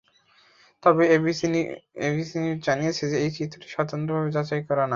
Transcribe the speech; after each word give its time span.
তবে 0.83 1.03
ABC 1.15 1.45
News 2.35 2.59
জানিয়েছে 2.67 3.03
যে, 3.11 3.17
এই 3.25 3.31
চিত্রটি 3.37 3.67
স্বতন্ত্রভাবে 3.75 4.29
যাচাই 4.37 4.61
করা 4.69 4.81
না। 4.81 4.89